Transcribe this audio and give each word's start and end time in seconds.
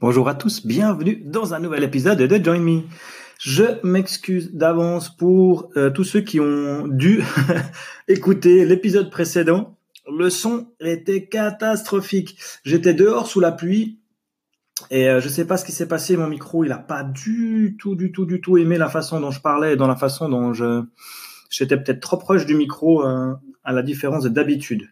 Bonjour 0.00 0.28
à 0.28 0.36
tous, 0.36 0.64
bienvenue 0.64 1.16
dans 1.24 1.54
un 1.54 1.58
nouvel 1.58 1.82
épisode 1.82 2.18
de 2.18 2.44
Join 2.44 2.60
Me. 2.60 2.82
Je 3.40 3.84
m'excuse 3.84 4.52
d'avance 4.52 5.10
pour 5.10 5.72
euh, 5.76 5.90
tous 5.90 6.04
ceux 6.04 6.20
qui 6.20 6.38
ont 6.38 6.86
dû 6.86 7.20
écouter 8.08 8.64
l'épisode 8.64 9.10
précédent. 9.10 9.76
Le 10.08 10.30
son 10.30 10.68
était 10.78 11.26
catastrophique. 11.26 12.38
J'étais 12.62 12.94
dehors 12.94 13.26
sous 13.26 13.40
la 13.40 13.50
pluie 13.50 13.98
et 14.92 15.08
euh, 15.08 15.20
je 15.20 15.28
sais 15.28 15.44
pas 15.44 15.56
ce 15.56 15.64
qui 15.64 15.72
s'est 15.72 15.88
passé. 15.88 16.16
Mon 16.16 16.28
micro, 16.28 16.62
il 16.62 16.70
a 16.70 16.78
pas 16.78 17.02
du 17.02 17.76
tout, 17.76 17.96
du 17.96 18.12
tout, 18.12 18.24
du 18.24 18.40
tout 18.40 18.56
aimé 18.56 18.78
la 18.78 18.88
façon 18.88 19.18
dont 19.18 19.32
je 19.32 19.40
parlais 19.40 19.72
et 19.72 19.76
dans 19.76 19.88
la 19.88 19.96
façon 19.96 20.28
dont 20.28 20.52
je 20.52 20.84
j'étais 21.50 21.76
peut-être 21.76 21.98
trop 21.98 22.18
proche 22.18 22.46
du 22.46 22.54
micro 22.54 23.04
euh, 23.04 23.34
à 23.64 23.72
la 23.72 23.82
différence 23.82 24.26
d'habitude. 24.26 24.90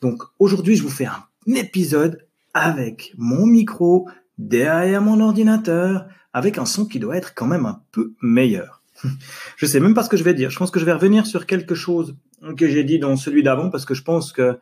Donc 0.00 0.20
aujourd'hui, 0.40 0.74
je 0.74 0.82
vous 0.82 0.90
fais 0.90 1.06
un 1.06 1.54
épisode 1.54 2.26
avec 2.54 3.14
mon 3.16 3.46
micro 3.46 4.08
derrière 4.38 5.02
mon 5.02 5.20
ordinateur 5.20 6.06
avec 6.32 6.58
un 6.58 6.64
son 6.64 6.86
qui 6.86 6.98
doit 6.98 7.16
être 7.16 7.34
quand 7.34 7.46
même 7.46 7.66
un 7.66 7.82
peu 7.92 8.14
meilleur. 8.22 8.82
je 9.56 9.66
sais 9.66 9.80
même 9.80 9.94
pas 9.94 10.02
ce 10.02 10.08
que 10.08 10.16
je 10.16 10.24
vais 10.24 10.34
dire. 10.34 10.50
Je 10.50 10.58
pense 10.58 10.70
que 10.70 10.80
je 10.80 10.84
vais 10.84 10.92
revenir 10.92 11.26
sur 11.26 11.46
quelque 11.46 11.74
chose 11.74 12.16
que 12.56 12.68
j'ai 12.68 12.84
dit 12.84 12.98
dans 12.98 13.16
celui 13.16 13.42
d'avant 13.42 13.70
parce 13.70 13.84
que 13.84 13.94
je 13.94 14.02
pense 14.02 14.32
que 14.32 14.58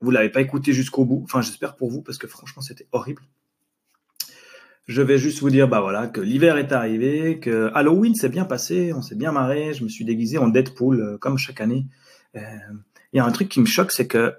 vous 0.00 0.10
l'avez 0.10 0.28
pas 0.28 0.40
écouté 0.40 0.72
jusqu'au 0.72 1.04
bout. 1.04 1.22
Enfin, 1.24 1.40
j'espère 1.42 1.76
pour 1.76 1.90
vous 1.90 2.02
parce 2.02 2.18
que 2.18 2.26
franchement, 2.26 2.62
c'était 2.62 2.86
horrible. 2.92 3.22
Je 4.86 5.00
vais 5.00 5.16
juste 5.16 5.40
vous 5.40 5.48
dire, 5.48 5.66
bah 5.66 5.80
voilà, 5.80 6.08
que 6.08 6.20
l'hiver 6.20 6.58
est 6.58 6.70
arrivé, 6.70 7.40
que 7.40 7.70
Halloween 7.74 8.14
s'est 8.14 8.28
bien 8.28 8.44
passé, 8.44 8.92
on 8.92 9.00
s'est 9.00 9.14
bien 9.14 9.32
marré, 9.32 9.72
je 9.72 9.82
me 9.82 9.88
suis 9.88 10.04
déguisé 10.04 10.36
en 10.36 10.48
Deadpool 10.48 11.00
euh, 11.00 11.16
comme 11.16 11.38
chaque 11.38 11.62
année. 11.62 11.86
Euh, 12.36 12.40
il 13.12 13.16
y 13.16 13.20
a 13.20 13.24
un 13.24 13.32
truc 13.32 13.48
qui 13.48 13.60
me 13.60 13.66
choque, 13.66 13.92
c'est 13.92 14.06
que 14.06 14.34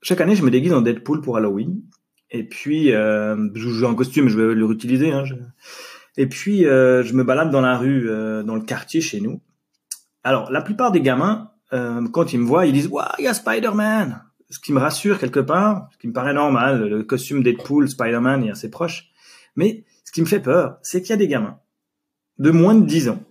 chaque 0.00 0.20
année, 0.20 0.36
je 0.36 0.44
me 0.44 0.50
déguise 0.50 0.72
en 0.72 0.82
Deadpool 0.82 1.20
pour 1.20 1.36
Halloween. 1.36 1.82
Et 2.30 2.44
puis, 2.44 2.92
euh, 2.92 3.48
je 3.54 3.68
joue 3.68 3.86
en 3.86 3.94
costume, 3.94 4.28
je 4.28 4.38
vais 4.38 4.54
le 4.54 4.64
réutiliser. 4.66 5.12
Hein, 5.12 5.24
Et 6.16 6.26
puis, 6.26 6.66
euh, 6.66 7.02
je 7.02 7.14
me 7.14 7.24
balade 7.24 7.50
dans 7.50 7.60
la 7.60 7.78
rue, 7.78 8.08
euh, 8.10 8.42
dans 8.42 8.54
le 8.54 8.60
quartier 8.60 9.00
chez 9.00 9.20
nous. 9.20 9.40
Alors, 10.24 10.50
la 10.50 10.60
plupart 10.60 10.92
des 10.92 11.00
gamins, 11.00 11.52
euh, 11.72 12.06
quand 12.08 12.32
ils 12.32 12.40
me 12.40 12.46
voient, 12.46 12.66
ils 12.66 12.72
disent 12.72 12.88
«Waouh, 12.90 13.06
il 13.18 13.24
y 13.24 13.28
a 13.28 13.34
Spider-Man!» 13.34 14.22
Ce 14.50 14.58
qui 14.58 14.72
me 14.72 14.78
rassure 14.78 15.18
quelque 15.18 15.40
part, 15.40 15.88
ce 15.92 15.98
qui 15.98 16.08
me 16.08 16.12
paraît 16.12 16.32
normal. 16.32 16.88
Le 16.88 17.02
costume 17.02 17.42
Deadpool, 17.42 17.88
Spider-Man 17.88 18.44
est 18.44 18.50
assez 18.50 18.70
proche. 18.70 19.10
Mais 19.56 19.84
ce 20.04 20.12
qui 20.12 20.20
me 20.20 20.26
fait 20.26 20.40
peur, 20.40 20.78
c'est 20.82 21.02
qu'il 21.02 21.10
y 21.10 21.12
a 21.12 21.16
des 21.16 21.28
gamins 21.28 21.58
de 22.38 22.50
moins 22.50 22.74
de 22.74 22.86
10 22.86 23.10
ans 23.10 23.22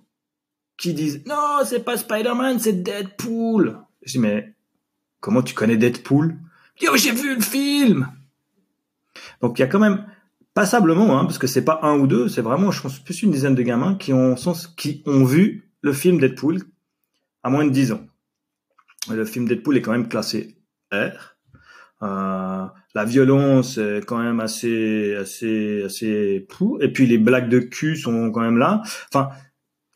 qui 0.77 0.93
disent 0.93 1.23
«Non, 1.25 1.59
c'est 1.65 1.83
pas 1.83 1.97
Spider-Man, 1.97 2.59
c'est 2.59 2.83
Deadpool!» 2.83 3.79
Je 4.03 4.13
dis 4.13 4.19
«Mais 4.19 4.53
comment 5.19 5.41
tu 5.41 5.55
connais 5.55 5.77
Deadpool?» 5.77 6.35
Yo, 6.81 6.95
j'ai 6.95 7.11
vu 7.11 7.35
le 7.35 7.41
film 7.41 8.07
donc 9.41 9.59
il 9.59 9.61
y 9.61 9.65
a 9.65 9.67
quand 9.67 9.79
même 9.79 10.05
passablement, 10.53 11.19
hein, 11.19 11.25
parce 11.25 11.37
que 11.37 11.47
c'est 11.47 11.63
pas 11.63 11.79
un 11.83 11.99
ou 11.99 12.07
deux, 12.07 12.27
c'est 12.29 12.41
vraiment, 12.41 12.71
je 12.71 12.81
pense, 12.81 12.99
plus 12.99 13.21
une 13.21 13.31
dizaine 13.31 13.55
de 13.55 13.61
gamins 13.61 13.95
qui 13.95 14.11
ont, 14.13 14.35
qui 14.75 15.03
ont 15.05 15.23
vu 15.23 15.71
le 15.81 15.93
film 15.93 16.19
Deadpool 16.19 16.63
à 17.43 17.49
moins 17.49 17.63
de 17.63 17.69
10 17.69 17.91
ans. 17.91 18.01
Le 19.11 19.23
film 19.23 19.47
Deadpool 19.47 19.77
est 19.77 19.81
quand 19.81 19.91
même 19.91 20.09
classé 20.09 20.57
R. 20.91 21.37
Euh, 22.03 22.65
la 22.93 23.05
violence 23.05 23.77
est 23.77 24.05
quand 24.05 24.17
même 24.17 24.39
assez, 24.39 25.15
assez, 25.15 25.83
assez 25.83 26.45
pou. 26.49 26.79
Et 26.81 26.91
puis 26.91 27.05
les 27.05 27.17
blagues 27.17 27.49
de 27.49 27.59
cul 27.59 27.95
sont 27.95 28.31
quand 28.31 28.41
même 28.41 28.57
là. 28.57 28.81
Enfin, 29.13 29.29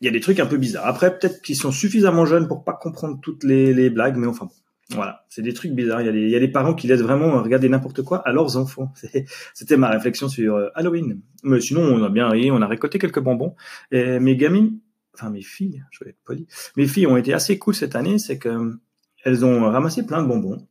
il 0.00 0.06
y 0.06 0.08
a 0.08 0.12
des 0.12 0.20
trucs 0.20 0.40
un 0.40 0.46
peu 0.46 0.56
bizarres. 0.56 0.86
Après, 0.86 1.16
peut-être 1.16 1.42
qu'ils 1.42 1.56
sont 1.56 1.72
suffisamment 1.72 2.24
jeunes 2.24 2.48
pour 2.48 2.64
pas 2.64 2.72
comprendre 2.72 3.18
toutes 3.20 3.44
les, 3.44 3.74
les 3.74 3.90
blagues, 3.90 4.16
mais 4.16 4.26
enfin. 4.26 4.48
Voilà, 4.90 5.24
c'est 5.28 5.42
des 5.42 5.54
trucs 5.54 5.72
bizarres. 5.72 6.02
Il 6.02 6.06
y, 6.06 6.08
a 6.08 6.12
des, 6.12 6.22
il 6.22 6.30
y 6.30 6.36
a 6.36 6.40
des 6.40 6.48
parents 6.48 6.74
qui 6.74 6.86
laissent 6.86 7.00
vraiment 7.02 7.42
regarder 7.42 7.68
n'importe 7.68 8.02
quoi 8.02 8.18
à 8.18 8.32
leurs 8.32 8.56
enfants. 8.56 8.92
C'était 9.54 9.76
ma 9.76 9.88
réflexion 9.88 10.28
sur 10.28 10.56
euh, 10.56 10.68
Halloween. 10.74 11.20
Mais 11.44 11.60
sinon, 11.60 11.82
on 11.82 12.02
a 12.02 12.08
bien 12.08 12.28
ri, 12.28 12.50
on 12.50 12.60
a 12.60 12.66
récolté 12.66 12.98
quelques 12.98 13.20
bonbons. 13.20 13.54
Et 13.90 14.18
mes 14.18 14.36
gamines, 14.36 14.78
enfin 15.14 15.30
mes 15.30 15.42
filles, 15.42 15.82
je 15.90 16.04
vais 16.04 16.10
être 16.10 16.22
poli, 16.24 16.46
mes 16.76 16.86
filles 16.86 17.06
ont 17.06 17.16
été 17.16 17.32
assez 17.32 17.58
cool 17.58 17.74
cette 17.74 17.96
année. 17.96 18.18
C'est 18.18 18.38
que 18.38 18.78
elles 19.24 19.44
ont 19.44 19.70
ramassé 19.70 20.04
plein 20.04 20.22
de 20.22 20.28
bonbons. 20.28 20.66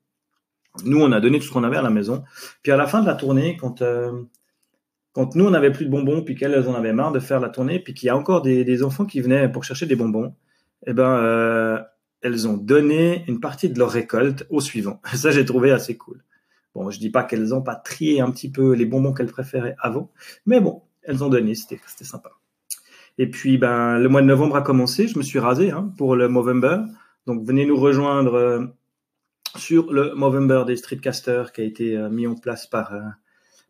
Nous, 0.85 1.01
on 1.01 1.11
a 1.11 1.19
donné 1.19 1.39
tout 1.39 1.45
ce 1.45 1.51
qu'on 1.51 1.63
avait 1.63 1.77
à 1.77 1.81
la 1.81 1.89
maison. 1.89 2.23
Puis 2.63 2.71
à 2.71 2.77
la 2.77 2.87
fin 2.87 3.01
de 3.01 3.07
la 3.07 3.15
tournée, 3.15 3.57
quand 3.57 3.81
euh, 3.81 4.11
quand 5.13 5.35
nous 5.35 5.45
on 5.45 5.53
avait 5.53 5.71
plus 5.71 5.85
de 5.85 5.89
bonbons, 5.89 6.21
puis 6.21 6.35
qu'elles 6.35 6.67
en 6.67 6.73
avaient 6.73 6.93
marre 6.93 7.11
de 7.11 7.19
faire 7.19 7.39
la 7.39 7.49
tournée, 7.49 7.79
puis 7.79 7.93
qu'il 7.93 8.07
y 8.07 8.09
a 8.09 8.15
encore 8.15 8.41
des, 8.41 8.63
des 8.63 8.83
enfants 8.83 9.05
qui 9.05 9.19
venaient 9.21 9.51
pour 9.51 9.63
chercher 9.63 9.85
des 9.85 9.95
bonbons, 9.95 10.35
eh 10.87 10.93
ben 10.93 11.17
euh, 11.17 11.79
elles 12.21 12.47
ont 12.47 12.57
donné 12.57 13.23
une 13.27 13.39
partie 13.39 13.69
de 13.69 13.79
leur 13.79 13.91
récolte 13.91 14.45
au 14.49 14.61
suivant. 14.61 15.01
Ça, 15.13 15.31
j'ai 15.31 15.45
trouvé 15.45 15.71
assez 15.71 15.97
cool. 15.97 16.23
Bon, 16.73 16.89
je 16.89 16.99
dis 16.99 17.09
pas 17.09 17.23
qu'elles 17.23 17.53
ont 17.53 17.61
pas 17.61 17.75
trié 17.75 18.21
un 18.21 18.31
petit 18.31 18.49
peu 18.49 18.73
les 18.73 18.85
bonbons 18.85 19.13
qu'elles 19.13 19.31
préféraient 19.31 19.75
avant, 19.79 20.11
mais 20.45 20.61
bon, 20.61 20.83
elles 21.03 21.23
ont 21.23 21.29
donné, 21.29 21.53
c'était 21.55 21.79
sympa. 22.05 22.31
Et 23.17 23.29
puis, 23.29 23.57
ben, 23.57 23.99
le 23.99 24.09
mois 24.09 24.21
de 24.21 24.27
novembre 24.27 24.55
a 24.55 24.61
commencé. 24.61 25.07
Je 25.07 25.17
me 25.17 25.23
suis 25.23 25.39
rasé 25.39 25.71
hein, 25.71 25.93
pour 25.97 26.15
le 26.15 26.27
Movember. 26.27 26.77
Donc, 27.27 27.45
venez 27.45 27.65
nous 27.65 27.75
rejoindre 27.75 28.35
euh, 28.35 28.65
sur 29.57 29.91
le 29.91 30.15
Movember 30.15 30.63
des 30.65 30.77
Streetcasters 30.77 31.51
qui 31.51 31.61
a 31.61 31.63
été 31.63 31.97
euh, 31.97 32.09
mis 32.09 32.25
en 32.25 32.35
place 32.35 32.67
par 32.67 32.93
euh, 32.93 33.01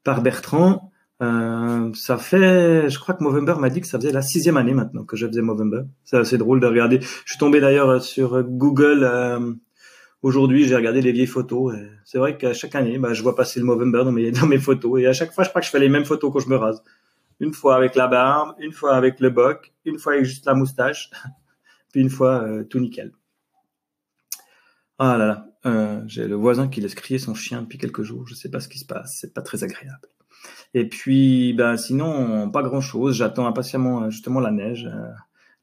par 0.04 0.22
Bertrand. 0.22 0.91
Euh, 1.22 1.92
ça 1.94 2.18
fait, 2.18 2.90
je 2.90 3.00
crois 3.00 3.14
que 3.14 3.24
Movember 3.24 3.56
m'a 3.60 3.70
dit 3.70 3.80
que 3.80 3.88
ça 3.88 4.00
faisait 4.00 4.12
la 4.12 4.24
sixième 4.24 4.58
année 4.58 4.74
maintenant 4.74 5.04
que 5.04 5.16
je 5.16 5.28
faisais 5.28 5.42
Movember. 5.42 5.84
C'est 6.04 6.18
assez 6.18 6.38
drôle 6.38 6.60
de 6.60 6.66
regarder. 6.66 7.00
Je 7.00 7.32
suis 7.32 7.38
tombé 7.38 7.60
d'ailleurs 7.60 8.02
sur 8.02 8.44
Google 8.44 9.04
euh, 9.04 9.54
aujourd'hui. 10.24 10.66
J'ai 10.66 10.76
regardé 10.76 11.02
les 11.02 11.12
vieilles 11.12 11.28
photos. 11.28 11.76
C'est 12.06 12.18
vrai 12.18 12.38
qu'à 12.38 12.54
chaque 12.54 12.74
année, 12.74 12.98
bah, 12.98 13.14
je 13.14 13.22
vois 13.22 13.36
passer 13.36 13.60
le 13.60 13.66
Movember 13.68 14.04
dans 14.04 14.12
mes 14.12 14.32
dans 14.32 14.48
mes 14.48 14.58
photos. 14.58 15.00
Et 15.02 15.06
à 15.06 15.14
chaque 15.14 15.32
fois, 15.32 15.44
je 15.44 15.50
crois 15.50 15.62
que 15.62 15.68
je 15.68 15.72
fais 15.72 15.80
les 15.80 15.90
mêmes 15.90 16.06
photos 16.06 16.32
quand 16.34 16.40
je 16.40 16.50
me 16.50 16.56
rase. 16.56 16.84
Une 17.40 17.54
fois 17.54 17.76
avec 17.76 17.96
la 17.96 18.08
barbe, 18.08 18.56
une 18.60 18.72
fois 18.72 18.96
avec 18.96 19.20
le 19.20 19.30
boc, 19.30 19.74
une 19.86 20.00
fois 20.00 20.14
avec 20.14 20.26
juste 20.26 20.46
la 20.46 20.54
moustache, 20.56 21.12
puis 21.92 22.02
une 22.02 22.10
fois 22.10 22.44
euh, 22.44 22.64
tout 22.64 22.80
nickel. 22.80 23.12
Ah 24.98 25.18
là 25.18 25.26
là, 25.26 25.48
euh, 25.66 26.02
j'ai 26.06 26.28
le 26.28 26.36
voisin 26.36 26.68
qui 26.68 26.82
laisse 26.82 26.94
crier 26.94 27.20
son 27.20 27.34
chien 27.34 27.64
depuis 27.64 27.80
quelques 27.80 28.04
jours. 28.04 28.28
Je 28.28 28.36
sais 28.36 28.50
pas 28.50 28.60
ce 28.60 28.70
qui 28.70 28.78
se 28.78 28.86
passe. 28.86 29.18
C'est 29.20 29.34
pas 29.34 29.42
très 29.42 29.64
agréable. 29.64 30.08
Et 30.74 30.88
puis, 30.88 31.54
ben, 31.54 31.78
sinon, 31.78 32.50
pas 32.50 32.64
grand 32.64 32.82
chose. 32.82 33.16
J'attends 33.16 33.48
impatiemment, 33.48 34.04
euh, 34.04 34.10
justement, 34.10 34.40
la 34.40 34.52
neige, 34.52 34.90
euh, 34.92 35.10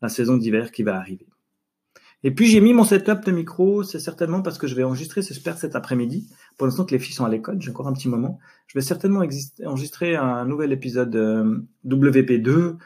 la 0.02 0.08
saison 0.08 0.36
d'hiver 0.36 0.70
qui 0.70 0.82
va 0.82 0.96
arriver. 0.96 1.26
Et 2.24 2.34
puis, 2.34 2.46
j'ai 2.46 2.60
mis 2.60 2.74
mon 2.74 2.84
setup 2.84 3.24
de 3.24 3.32
micro. 3.32 3.82
C'est 3.82 4.00
certainement 4.00 4.42
parce 4.42 4.58
que 4.58 4.66
je 4.66 4.74
vais 4.74 4.84
enregistrer, 4.84 5.22
j'espère, 5.22 5.56
cet 5.56 5.76
après-midi. 5.76 6.28
Pour 6.56 6.66
l'instant 6.66 6.84
que 6.84 6.92
les 6.92 6.98
filles 6.98 7.14
sont 7.14 7.24
à 7.24 7.28
l'école, 7.28 7.62
j'ai 7.62 7.70
encore 7.70 7.88
un 7.88 7.92
petit 7.92 8.08
moment. 8.08 8.38
Je 8.66 8.78
vais 8.78 8.82
certainement 8.82 9.20
enregistrer 9.64 10.16
un 10.16 10.44
nouvel 10.44 10.72
épisode 10.72 11.14
euh, 11.16 11.60
WP2 11.86 12.76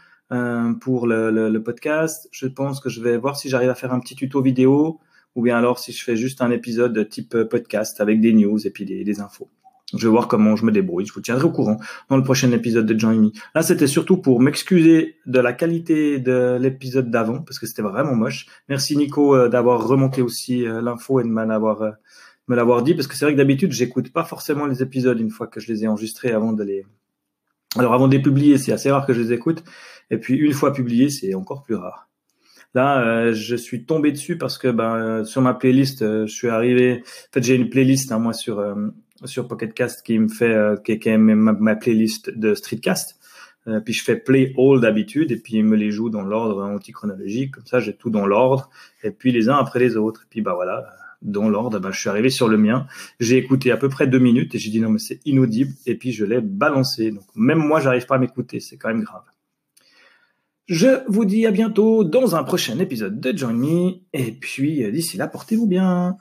pour 0.81 1.07
le, 1.07 1.59
podcast. 1.59 2.29
Je 2.31 2.47
pense 2.47 2.81
que 2.81 2.89
je 2.89 3.03
vais 3.03 3.19
voir 3.19 3.37
si 3.37 3.49
j'arrive 3.49 3.69
à 3.69 3.75
faire 3.75 3.93
un 3.93 4.01
petit 4.01 4.15
tuto 4.15 4.41
vidéo 4.41 4.99
ou 5.35 5.43
bien 5.43 5.59
alors 5.59 5.79
si 5.79 5.93
je 5.93 6.03
fais 6.03 6.17
juste 6.17 6.41
un 6.41 6.51
épisode 6.51 6.95
de 6.95 7.03
type 7.03 7.37
podcast 7.45 8.01
avec 8.01 8.21
des 8.21 8.33
news 8.33 8.67
et 8.67 8.71
puis 8.71 8.87
des 8.87 9.21
infos. 9.21 9.51
Je 9.95 10.07
vais 10.07 10.11
voir 10.11 10.27
comment 10.27 10.57
je 10.57 10.65
me 10.65 10.73
débrouille. 10.73 11.05
Je 11.07 11.13
vous 11.13 11.21
tiendrai 11.21 11.45
au 11.45 11.51
courant 11.51 11.79
dans 12.09 12.17
le 12.17 12.23
prochain 12.23 12.51
épisode 12.53 12.87
de 12.87 13.07
Me. 13.07 13.31
Là, 13.55 13.63
c'était 13.63 13.87
surtout 13.87 14.17
pour 14.17 14.41
m'excuser 14.41 15.17
de 15.27 15.39
la 15.39 15.53
qualité 15.53 16.19
de 16.19 16.57
l'épisode 16.61 17.11
d'avant 17.11 17.43
parce 17.43 17.59
que 17.59 17.67
c'était 17.67 17.83
vraiment 17.83 18.15
moche. 18.15 18.47
Merci 18.69 18.97
Nico 18.97 19.37
euh, 19.37 19.49
d'avoir 19.49 19.87
remonté 19.87 20.23
aussi 20.23 20.67
euh, 20.67 20.81
l'info 20.81 21.21
et 21.21 21.25
de 21.25 21.29
me 21.29 21.45
l'avoir 21.45 21.83
euh, 21.83 21.91
me 22.49 22.57
l'avoir 22.57 22.83
dit 22.83 22.95
parce 22.95 23.07
que 23.07 23.15
c'est 23.15 23.25
vrai 23.25 23.35
que 23.35 23.39
d'habitude 23.39 23.73
j'écoute 23.73 24.13
pas 24.13 24.25
forcément 24.25 24.67
les 24.67 24.83
épisodes 24.83 25.19
une 25.21 25.31
fois 25.31 25.47
que 25.47 25.61
je 25.61 25.71
les 25.71 25.85
ai 25.85 25.89
enregistrés 25.89 26.33
avant 26.33 26.53
de 26.53 26.65
les 26.65 26.85
alors 27.77 27.95
avant 27.95 28.09
de 28.09 28.17
les 28.17 28.21
publier 28.21 28.59
c'est 28.59 28.73
assez 28.73 28.91
rare 28.91 29.07
que 29.07 29.13
je 29.13 29.21
les 29.21 29.33
écoute 29.33 29.63
et 30.11 30.19
puis 30.19 30.35
une 30.35 30.53
fois 30.53 30.73
publiés 30.73 31.09
c'est 31.09 31.35
encore 31.35 31.63
plus 31.63 31.77
rare. 31.77 32.09
Là, 32.75 33.33
je 33.33 33.55
suis 33.55 33.85
tombé 33.85 34.13
dessus 34.13 34.39
parce 34.39 34.57
que 34.57 34.69
ben, 34.69 35.25
sur 35.25 35.43
ma 35.43 35.53
playlist, 35.53 36.01
je 36.01 36.33
suis 36.33 36.49
arrivé. 36.49 37.03
En 37.05 37.33
fait, 37.35 37.43
j'ai 37.43 37.55
une 37.55 37.69
playlist 37.69 38.11
hein, 38.13 38.19
moi 38.19 38.33
sur 38.33 38.65
sur 39.27 39.49
Pocketcast 39.49 40.05
qui 40.05 40.19
me 40.19 40.29
fait 40.29 40.53
euh, 40.53 40.77
qui, 40.77 40.99
ma, 41.17 41.53
ma, 41.53 41.77
playlist 41.77 42.31
de 42.31 42.55
Streetcast. 42.55 43.19
Euh, 43.69 43.81
puis 43.81 43.95
je 43.95 44.03
fais 44.03 44.17
play 44.17 44.53
all 44.59 44.81
d'habitude 44.81 45.31
et 45.31 45.37
puis 45.37 45.55
il 45.55 45.65
me 45.65 45.77
les 45.77 45.91
joue 45.91 46.11
dans 46.11 46.23
l'ordre 46.23 46.65
anti-chronologique. 46.65 47.53
Comme 47.53 47.67
ça, 47.67 47.81
j'ai 47.81 47.95
tout 47.95 48.11
dans 48.11 48.27
l'ordre 48.27 48.71
et 49.05 49.11
puis 49.11 49.33
les 49.33 49.49
uns 49.49 49.57
après 49.57 49.79
les 49.79 49.97
autres. 49.97 50.23
Et 50.25 50.27
puis 50.29 50.41
bah 50.41 50.55
voilà, 50.55 50.85
dans 51.23 51.49
l'ordre, 51.49 51.79
bah, 51.79 51.91
je 51.93 52.01
suis 52.01 52.09
arrivé 52.09 52.31
sur 52.31 52.49
le 52.49 52.57
mien. 52.57 52.87
J'ai 53.21 53.37
écouté 53.37 53.71
à 53.71 53.77
peu 53.77 53.89
près 53.89 54.07
deux 54.07 54.19
minutes 54.19 54.55
et 54.55 54.59
j'ai 54.59 54.71
dit 54.71 54.81
non 54.81 54.91
mais 54.91 54.99
c'est 54.99 55.21
inaudible 55.25 55.73
et 55.87 55.95
puis 55.95 56.13
je 56.13 56.25
l'ai 56.25 56.41
balancé. 56.41 57.13
Donc 57.13 57.25
même 57.37 57.59
moi, 57.59 57.81
j'arrive 57.81 58.07
pas 58.07 58.17
à 58.17 58.19
m'écouter. 58.19 58.59
C'est 58.59 58.77
quand 58.77 58.89
même 58.89 59.05
grave. 59.05 59.23
Je 60.67 61.09
vous 61.09 61.25
dis 61.25 61.47
à 61.47 61.51
bientôt 61.51 62.03
dans 62.03 62.35
un 62.35 62.45
prochain 62.45 62.79
épisode 62.79 63.21
de 63.21 63.37
Join 63.37 63.55
Me. 63.55 63.93
Et 64.13 64.33
puis 64.33 64.91
d'ici 64.91 65.17
là, 65.17 65.29
portez-vous 65.29 65.67
bien. 65.67 66.17